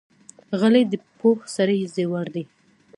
غلی، 0.59 0.83
د 0.91 0.93
پوه 1.17 1.37
سړي 1.55 1.79
زیور 1.95 2.25
دی. 2.35 2.43